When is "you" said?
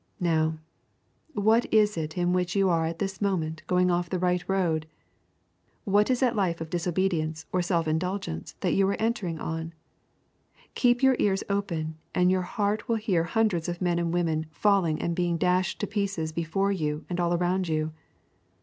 2.55-2.69, 8.73-8.87, 12.31-12.43, 16.71-17.05, 17.69-17.93